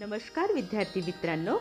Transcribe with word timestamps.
नमस्कार 0.00 0.52
विद्यार्थी 0.52 1.00
मित्रांनो 1.00 1.56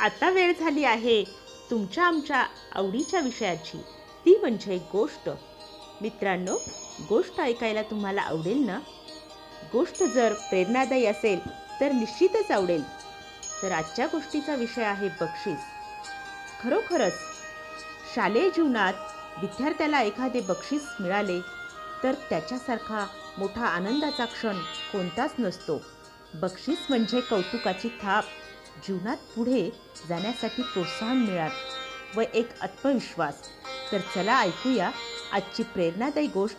आता 0.00 0.30
वेळ 0.30 0.52
झाली 0.60 0.84
आहे 0.84 1.24
तुमच्या 1.70 2.04
आमच्या 2.04 2.46
आवडीच्या 2.72 3.20
विषयाची. 3.20 3.78
ती 4.24 4.38
म्हणजे 4.40 4.78
गोष्ट. 4.92 5.30
मित्रांनो 6.00 6.56
गोष्ट 7.08 7.40
ऐकायला 7.40 7.82
तुम्हाला 7.82 8.22
आवडेल 8.22 8.66
ना? 8.66 8.78
गोष्ट 9.72 10.02
जर 10.02 10.32
प्रेरणादायी 10.32 11.06
असेल 11.06 11.38
तर 11.80 11.92
निश्चितच 11.92 12.50
आवडेल. 12.50 12.82
तर 13.62 13.72
आजच्या 13.72 14.06
गोष्टीचा 14.06 14.54
विषय 14.54 14.82
आहे 14.82 15.08
बक्षीस. 15.08 15.58
खरोखरच 16.62 17.14
शालेय 18.14 18.50
जीवनात 18.50 18.94
विद्यार्थ्याला 19.40 20.02
एखादे 20.02 20.40
बक्षीस 20.40 20.82
मिळाले 21.00 21.40
तर 22.02 22.12
त्याच्यासारखा 22.12 23.06
मोठा 23.38 23.66
आनंदाचा 23.66 24.24
क्षण 24.24 24.58
कोणताच 24.92 25.34
नसतो. 25.38 25.97
बक्षीस 26.34 26.78
म्हणजे 26.88 27.20
कौतुकाची 27.20 27.88
थाप. 27.88 28.24
जीवनात 28.88 29.16
पुढे 29.16 29.70
जाण्यासाठी 30.08 30.62
प्रोत्साहन 30.62 31.16
मिळत 31.16 31.50
व 32.16 32.22
एक 32.34 32.48
आत्मविश्वास. 32.60 33.34
तर 33.92 33.98
चला 33.98 34.40
ऐकूया 34.40 34.90
आजची 35.32 35.62
प्रेरणादायी 35.62 36.26
गोष्ट. 36.26 36.56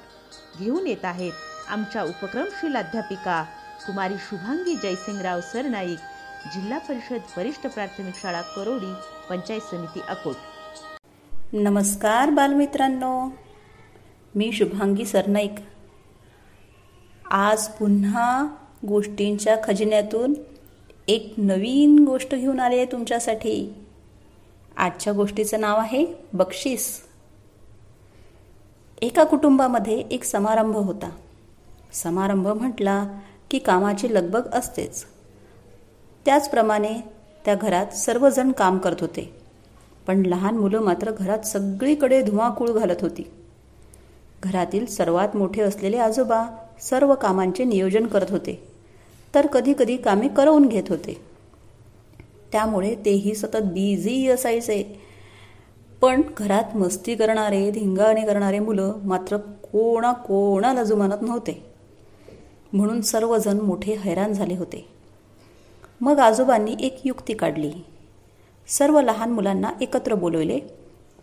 घेऊन 0.59 0.87
येत 0.87 1.05
आहेत 1.05 1.31
आमच्या 1.67 2.03
उपक्रमशील 2.03 2.75
अध्यापिका 2.75 3.43
कुमारी 3.87 4.13
शुभांगी 4.17 4.75
जयसिंगराव 4.75 5.41
सरनाईक 5.41 5.99
जिल्हा 6.53 6.77
परिषद 6.77 7.19
वरिष्ठ 7.37 7.67
प्राथमिक 7.67 8.15
शाळा 8.21 8.41
करोडी 8.41 8.93
पंचायत 9.29 9.61
समिती 9.61 9.99
अकोट. 10.07 10.35
नमस्कार 11.53 12.29
बालमित्रांनो. 12.29 13.29
मी 14.35 14.51
शुभांगी 14.51 15.05
सरनाईक. 15.05 15.55
आज 17.31 17.67
पुन्हा 17.67 18.47
गोष्टींच्या 18.87 19.57
खजिन्यातून 19.63 20.33
एक 21.07 21.33
नवीन 21.37 22.05
गोष्ट 22.05 22.35
घेऊन 22.35 22.59
आली 22.59 22.75
आहे 22.75 22.85
तुमच्यासाठी. 22.85 23.73
आजच्या 24.77 25.13
गोष्टीचं 25.13 25.61
नाव 25.61 25.77
आहे 25.77 26.05
बक्षीस. 26.33 27.01
एका 29.01 29.23
कुटुंबामध्ये 29.23 30.03
एक 30.11 30.23
समारंभ 30.23 30.75
होता. 30.75 31.09
समारंभ 31.91 32.47
म्हटला 32.47 33.05
की 33.51 33.59
कामाची 33.59 34.13
लगबग 34.13 34.47
असतेच. 34.53 35.05
त्याचप्रमाणे 36.25 36.93
त्या 37.45 37.55
घरात 37.55 37.87
सर्वजण 37.87 38.51
काम 38.51 38.77
करत 38.77 38.95
होते. 38.99 39.35
पण 40.07 40.25
लहान 40.25 40.57
मुलं 40.57 40.81
मात्र 40.81 41.11
घरात 41.11 41.39
सगळीकडे 41.39 42.21
धुमाकूळ 42.21 42.69
घालत 42.69 43.01
होती. 43.01 43.31
घरातील 44.43 44.85
सर्वात 44.85 45.35
मोठे 45.35 45.61
असलेले 45.61 45.97
आजोबा 45.97 46.45
सर्व 46.81 47.15
कामांचे 47.15 47.63
नियोजन 47.63 48.05
करत 48.05 48.29
होते. 48.29 48.68
तर 49.35 49.47
कधीकधी 49.47 49.97
कामे 49.97 50.27
करवून 50.27 50.67
घेत 50.67 50.83
होते. 50.89 51.21
त्यामुळे 52.51 52.95
तेही 52.95 53.35
सतत 53.35 53.57
बिझी 53.57 54.27
असायचे. 54.27 55.01
पण 56.01 56.21
घरात 56.37 56.77
मस्ती 56.77 57.15
करणारे 57.15 57.71
धिंगाणे 57.71 58.21
करणारे 58.21 58.59
मुलं 58.59 58.93
मात्र 59.03 59.37
कोणा 59.37 60.13
कोणाला 60.13 60.83
जुमानत 60.83 61.21
नव्हते. 61.21 61.65
म्हणून 62.73 63.01
सर्वजण 63.01 63.59
मोठे 63.59 63.93
हैराण 63.93 64.33
झाले 64.33 64.55
होते. 64.55 64.87
मग 66.01 66.19
आजोबांनी 66.19 66.75
एक 66.79 67.01
युक्ती 67.05 67.33
काढली. 67.33 67.71
सर्व 68.67 69.01
लहान 69.01 69.31
मुलांना 69.31 69.71
एकत्र 69.81 70.13
बोलवले 70.13 70.59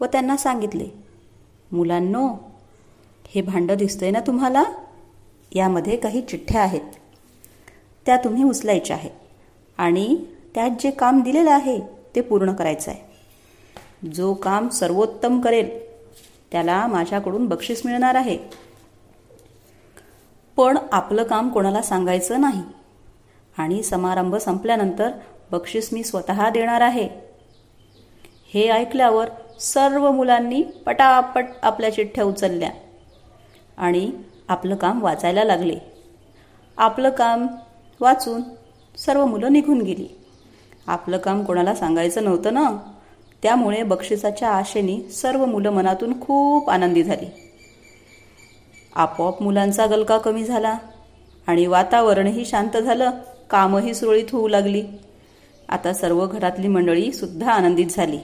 व 0.01 0.05
त्यांना 0.05 0.37
सांगितले 0.37 0.89
मुलांनो 1.73 2.29
हे 3.27 3.41
भांडं 3.41 3.75
दिसतंय 3.75 4.11
ना 4.11 4.21
तुम्हाला? 4.21 4.65
यामध्ये 5.53 5.97
काही 5.97 6.21
चिठ्ठ्या 6.21 6.63
आहेत. 6.63 7.06
त्या 8.07 8.17
तुम्ही 8.17 8.45
उचलायच्या 8.45 8.97
आहेत 8.97 9.11
आणि 9.79 10.17
त्यात 10.55 10.71
जे 10.81 10.91
काम 10.91 11.23
दिलेलं 11.23 11.51
आहे 11.51 11.81
ते 12.15 12.21
पूर्ण 12.21 12.53
करायचं 12.53 12.91
आहे. 12.91 13.07
जो 14.09 14.35
काम 14.35 14.69
सर्वोत्तम 14.69 15.41
करेल 15.41 15.87
त्याला 16.53 16.87
माझ्याकडून 16.87 17.47
बक्षीस 17.47 17.87
मिळणार 17.87 18.15
आहे. 18.15 18.39
पण 20.57 20.79
आपलं 20.93 21.23
काम 21.23 21.49
कोणाला 21.49 21.83
सांगायचं 21.83 22.41
नाही. 22.41 22.63
आणि 23.59 23.83
समारंभ 23.83 24.37
संपल्यानंतर 24.37 25.11
बक्षीस 25.51 25.89
मी 25.93 26.05
स्वतः 26.05 26.51
देणार 26.51 26.81
आहे. 26.81 27.09
हे 28.55 28.69
ऐकल्यावर 28.69 29.29
सर्व 29.61 30.11
मुलांनी 30.11 30.63
पटापट 30.63 31.45
आपल्या 31.63 31.95
चिठ्ठ्या 31.95 32.25
उचलल्या. 32.25 32.71
आणि 33.77 34.13
आपलं 34.49 34.77
काम 34.77 35.03
वाचायला 35.03 35.45
लागले. 35.45 35.79
आपलं 36.77 37.11
काम 37.11 37.47
वाचून 38.01 38.43
सर्व 38.97 39.27
मुलं 39.27 39.53
निघून 39.53 39.81
गेली. 39.81 40.07
आपलं 40.87 41.19
काम 41.19 41.45
कोणाला 41.45 41.75
सांगायचं 41.75 42.25
नव्हतं 42.25 42.55
ना? 42.55 42.71
त्यामुळे 43.43 43.83
बक्षिसाच्या 43.83 44.49
आशेने 44.49 45.11
सर्व 45.11 45.45
मुलं 45.45 45.71
मनातून 45.71 46.21
खूप 46.21 46.71
आनंदी 46.71 47.03
झाली. 47.03 47.27
आपोआप 48.97 49.43
मुलांचा 49.43 49.87
गलका 49.87 50.19
कमी 50.19 50.45
झाला 50.45 50.79
आणि 51.47 51.67
वातावरणही 51.67 52.45
शांत 52.45 52.77
झालं 52.77 53.11
कामही 53.51 53.95
सुरळीत 53.95 54.25
होऊ 54.33 54.49
लागली. 54.49 54.83
आता 55.69 55.93
सर्व 55.93 56.27
घरातली 56.27 56.69
मंडळी 56.69 57.13
सुद्धा 57.13 57.53
आनंदित 57.53 57.87
झाली. 57.91 58.19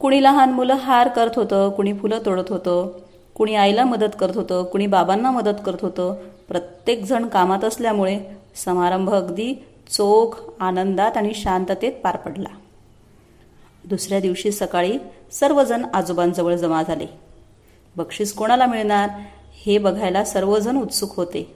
कुणी 0.00 0.22
लहान 0.22 0.52
मुलं 0.52 0.74
हार 0.74 1.08
करत 1.08 1.30
होतं 1.36 1.70
कुणी 1.70 1.94
फुलं 1.94 2.18
तोडत 2.26 2.44
होतं 2.48 2.98
कुणी 3.40 3.54
आईला 3.54 3.84
मदत 3.84 4.08
करत 4.20 4.36
होतं 4.36 4.64
कुणी 4.64 4.86
बाबांना 4.86 5.30
मदत 5.30 5.60
करत 5.66 5.78
होतं. 5.80 6.14
प्रत्येकजण 6.48 7.26
कामात 7.26 7.64
असल्यामुळे 7.64 8.20
समारंभ 8.54 9.10
अगदी 9.10 9.54
चोख 9.90 10.50
आनंदात 10.60 11.16
आणि 11.16 11.34
शांततेत 11.34 11.92
पार 11.92 12.16
पडला. 12.16 12.48
दुसऱ्या 13.84 14.20
दिवशी 14.20 14.52
सकाळी 14.52 14.98
सर्वजण 15.32 15.84
आजोबांजवळ 15.94 16.54
जमा 16.54 16.82
झाले. 16.82 17.06
बक्षीस 17.96 18.32
कोणाला 18.32 18.66
मिळणार 18.66 19.10
हे 19.64 19.78
बघायला 19.78 20.24
सर्वजण 20.24 20.76
उत्सुक 20.76 21.16
होते. 21.16 21.54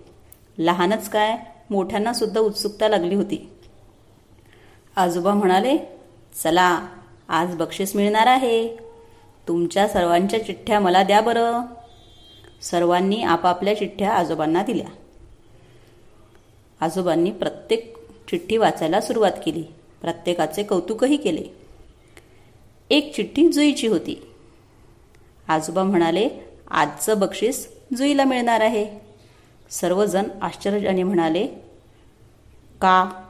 लहानच 0.58 1.08
काय 1.08 1.38
मोठ्यांना 1.70 2.12
सुद्धा 2.12 2.40
उत्सुकता 2.40 2.88
लागली 2.88 3.14
होती. 3.14 3.50
आजोबा 4.96 5.34
म्हणाले 5.34 5.78
चला 6.42 6.86
आज 7.28 7.56
बक्षीस 7.56 7.96
मिळणार 7.96 8.26
आहे. 8.26 8.76
तुमच्या 9.48 9.88
सर्वांच्या 9.88 10.44
चिठ्ठ्या 10.44 10.80
मला 10.80 11.02
द्या 11.02 11.20
बरं. 11.20 11.60
सर्वांनी 12.62 13.22
आपापल्या 13.22 13.78
चिठ्ठ्या 13.78 14.12
आजोबांना 14.12 14.62
दिल्या. 14.62 14.86
आजोबांनी 16.80 17.30
प्रत्येक 17.30 17.96
चिठ्ठी 18.30 18.56
वाचायला 18.56 19.00
सुरुवात 19.00 19.32
केली. 19.44 19.64
प्रत्येकाचे 20.00 20.62
कौतुकही 20.62 21.16
केले. 21.16 21.42
एक 22.90 23.14
चिठ्ठी 23.14 23.48
जुईची 23.48 23.86
होती. 23.86 24.32
आजोबा 25.48 25.82
म्हणाले 25.82 26.28
आजचं 26.70 27.20
बक्षीस 27.20 27.72
जुईला 27.96 28.24
मिळणार 28.24 28.60
आहे. 28.60 28.98
सर्वजण 29.70 30.24
आश्चर्याने 30.42 31.02
म्हणाले 31.02 31.46
का? 32.80 33.24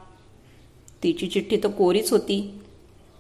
तिची 1.03 1.27
चिठ्ठी 1.27 1.57
तर 1.57 1.69
कोरीच 1.69 2.13
होती. 2.13 2.61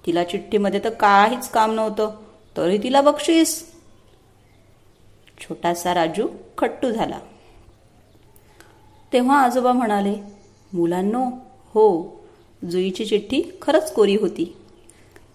तिला 0.06 0.24
चिठ्ठीमध्ये 0.24 0.80
तर 0.84 0.90
काहीच 0.90 1.50
काम 1.50 1.74
नव्हतं. 1.74 2.23
तरी 2.56 2.78
तिला 2.78 3.00
बक्षीस. 3.00 3.74
छोटासा 5.40 5.94
राजू 5.94 6.28
खट्टू 6.58 6.90
झाला. 6.90 7.18
तेव्हा 9.12 9.38
आजोबा 9.40 9.72
म्हणाले 9.72 10.14
मुलांनो 10.72 11.24
हो 11.74 12.16
जुईची 12.70 13.04
चिठ्ठी 13.04 13.42
खरंच 13.62 13.92
कोरी 13.92 14.16
होती. 14.16 14.56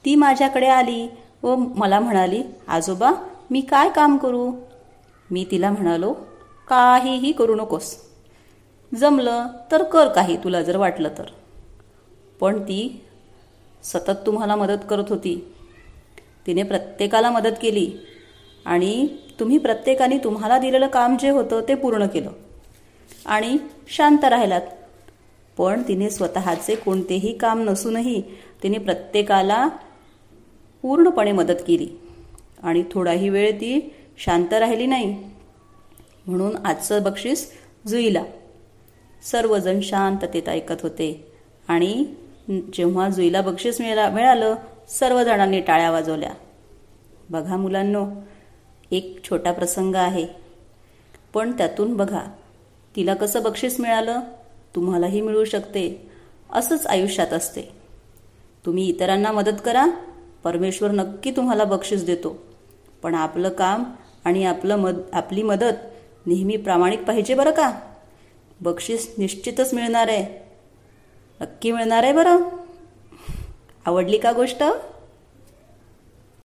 ती 0.05 0.15
माझ्याकडे 0.15 0.67
आली 0.67 1.09
व 1.43 1.55
मला 1.55 1.99
म्हणाली 1.99 2.43
आजोबा 2.67 3.11
मी 3.51 3.61
काय 3.61 3.89
काम 3.89 4.17
करू? 4.17 4.51
मी 5.31 5.45
तिला 5.51 5.71
म्हणालो 5.71 6.13
काहीही 6.67 7.31
करू 7.31 7.55
नकोस. 7.55 7.95
जमलं 8.95 9.47
तर 9.71 9.83
कर 9.83 10.07
काही 10.07 10.37
तुला 10.37 10.61
जर 10.61 10.77
वाटलं 10.77 11.09
तर. 11.17 11.25
पण 12.39 12.61
ती 12.61 13.05
सतत 13.83 14.25
तुम्हाला 14.25 14.55
मदत 14.55 14.85
करत 14.89 15.03
होती. 15.09 15.53
तिने 16.49 16.63
प्रत्येकाला 16.63 17.31
मदत 17.31 17.55
केली 17.61 17.91
आणि 18.65 19.07
तुम्ही 19.39 19.57
प्रत्येकाने 19.57 20.17
तुम्हाला 20.17 20.57
दिलेलं 20.57 20.87
काम 20.87 21.17
जे 21.17 21.29
होतं 21.29 21.61
ते 21.67 21.75
पूर्ण 21.75 22.05
केलं. 22.05 22.31
आणि 23.25 23.57
शांत 23.87 24.23
राहिलात. 24.23 24.61
पण 25.57 25.81
तिने 25.87 26.09
स्वतःचे 26.09 26.75
कोणतेही 26.75 27.37
काम 27.37 27.63
नसूनही 27.63 28.23
तिने 28.63 28.77
प्रत्येकाला 28.77 29.67
पूर्णपणे 30.81 31.31
मदत 31.31 31.61
केली. 31.67 31.87
आणि 32.63 32.83
थोडाही 32.91 33.29
वेळ 33.29 33.51
ती 33.51 33.93
शांत 34.17 34.53
राहिली 34.53 34.85
नाही. 34.85 35.29
म्हणून 36.27 36.65
आजचं 36.65 37.03
बक्षीस 37.03 37.51
जुईला. 37.87 38.23
सर्वजण 39.31 39.79
शांततेत 39.81 40.49
ऐकत 40.49 40.81
होते. 40.83 41.31
आणि 41.67 42.05
जेव्हा 42.73 43.09
जुईला 43.09 43.41
बक्षीस 43.41 43.81
मिळा 43.81 44.09
मिळालं 44.09 44.55
सर्वजणांनी 44.89 45.61
टाळ्या 45.61 45.91
वाजवल्या. 45.91 46.31
बघा 47.29 47.57
मुलांनो 47.57 48.07
एक 48.91 49.19
छोटा 49.23 49.51
प्रसंग 49.51 49.95
आहे. 49.95 50.27
पण 51.33 51.51
त्यातून 51.51 51.97
बघा 51.97 52.21
तिला 52.95 53.13
कसं 53.13 53.43
बक्षीस 53.43 53.79
मिळालं 53.79 54.19
तुम्हालाही 54.75 55.21
मिळू 55.21 55.45
शकते 55.45 56.11
असंच 56.53 56.87
आयुष्यात 56.87 57.33
असते. 57.33 57.61
तुम्ही 58.65 58.89
इतरांना 58.89 59.31
मदत 59.31 59.61
करा 59.65 59.85
परमेश्वर 60.43 60.91
नक्की 60.91 61.31
तुम्हाला 61.31 61.63
बक्षीस 61.63 62.05
देतो. 62.05 62.43
पण 63.03 63.15
आपलं 63.15 63.49
काम 63.49 63.83
आणि 64.25 64.45
आपलं 64.45 64.75
मद 64.75 65.01
आपली 65.13 65.43
मदत 65.43 65.73
नेहमी 66.25 66.57
प्रामाणिक 66.57 67.03
पाहिजे 67.03 67.33
बरं 67.33 67.51
का? 67.51 67.79
बक्षीस 68.61 69.15
निश्चितच 69.17 69.73
मिळणार 69.73 70.07
आहे. 70.07 70.47
नक्की 71.41 71.71
मिळणार 71.71 72.03
आहे 72.03 72.13
बरं? 72.13 72.37
आवडली 73.87 74.17
का 74.17 74.31
गोष्ट? 74.31 74.63